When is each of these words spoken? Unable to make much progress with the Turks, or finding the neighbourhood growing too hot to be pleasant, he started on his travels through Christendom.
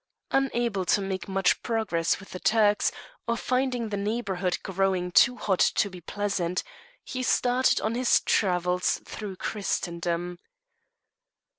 Unable 0.31 0.83
to 0.85 0.99
make 0.99 1.27
much 1.27 1.61
progress 1.61 2.19
with 2.19 2.31
the 2.31 2.39
Turks, 2.39 2.91
or 3.27 3.37
finding 3.37 3.89
the 3.89 3.97
neighbourhood 3.97 4.57
growing 4.63 5.11
too 5.11 5.35
hot 5.37 5.59
to 5.59 5.91
be 5.91 6.01
pleasant, 6.01 6.63
he 7.03 7.21
started 7.21 7.79
on 7.81 7.93
his 7.93 8.19
travels 8.21 8.99
through 9.05 9.35
Christendom. 9.35 10.39